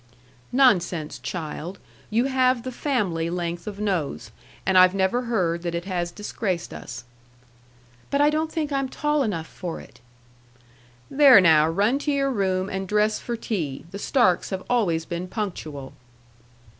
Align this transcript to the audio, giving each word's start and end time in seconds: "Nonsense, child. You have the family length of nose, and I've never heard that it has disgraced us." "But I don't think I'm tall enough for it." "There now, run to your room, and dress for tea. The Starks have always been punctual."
"Nonsense, 0.51 1.19
child. 1.19 1.77
You 2.09 2.25
have 2.25 2.63
the 2.63 2.71
family 2.71 3.29
length 3.29 3.67
of 3.67 3.79
nose, 3.79 4.31
and 4.65 4.75
I've 4.75 4.95
never 4.95 5.25
heard 5.25 5.61
that 5.61 5.75
it 5.75 5.85
has 5.85 6.09
disgraced 6.09 6.73
us." 6.73 7.03
"But 8.09 8.19
I 8.19 8.31
don't 8.31 8.51
think 8.51 8.71
I'm 8.71 8.89
tall 8.89 9.21
enough 9.21 9.45
for 9.45 9.79
it." 9.79 9.99
"There 11.11 11.39
now, 11.39 11.67
run 11.69 11.99
to 11.99 12.11
your 12.11 12.31
room, 12.31 12.67
and 12.67 12.87
dress 12.87 13.19
for 13.19 13.37
tea. 13.37 13.85
The 13.91 13.99
Starks 13.99 14.49
have 14.49 14.63
always 14.71 15.05
been 15.05 15.27
punctual." 15.27 15.93